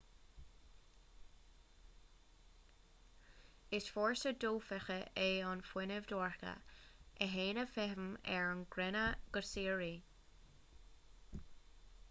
[3.79, 6.53] is fórsa dofheicthe é an fuinneamh dorcha
[7.25, 8.07] a théann i bhfeidhm
[8.39, 9.03] ar an gcruinne
[9.37, 9.93] go síoraí